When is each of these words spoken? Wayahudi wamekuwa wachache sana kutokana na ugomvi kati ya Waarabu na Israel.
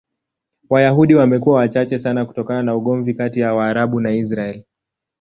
Wayahudi 0.69 1.15
wamekuwa 1.15 1.57
wachache 1.57 1.99
sana 1.99 2.25
kutokana 2.25 2.63
na 2.63 2.75
ugomvi 2.75 3.13
kati 3.13 3.39
ya 3.39 3.53
Waarabu 3.53 3.99
na 3.99 4.11
Israel. 4.11 4.63